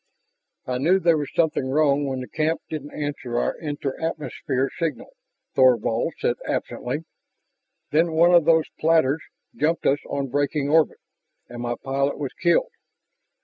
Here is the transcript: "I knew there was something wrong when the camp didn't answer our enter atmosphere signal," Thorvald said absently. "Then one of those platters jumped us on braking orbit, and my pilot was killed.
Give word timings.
"I 0.65 0.79
knew 0.79 0.97
there 0.99 1.15
was 1.19 1.31
something 1.35 1.69
wrong 1.69 2.07
when 2.07 2.21
the 2.21 2.27
camp 2.27 2.61
didn't 2.71 2.89
answer 2.91 3.37
our 3.37 3.55
enter 3.61 4.01
atmosphere 4.01 4.67
signal," 4.79 5.15
Thorvald 5.53 6.15
said 6.17 6.37
absently. 6.47 7.03
"Then 7.91 8.13
one 8.13 8.33
of 8.33 8.45
those 8.45 8.65
platters 8.79 9.21
jumped 9.55 9.85
us 9.85 9.99
on 10.09 10.29
braking 10.29 10.69
orbit, 10.69 10.97
and 11.49 11.61
my 11.61 11.75
pilot 11.83 12.17
was 12.17 12.33
killed. 12.33 12.71